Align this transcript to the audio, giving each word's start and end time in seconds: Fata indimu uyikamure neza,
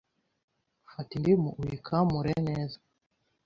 Fata 0.91 1.11
indimu 1.17 1.49
uyikamure 1.61 2.33
neza, 2.47 2.77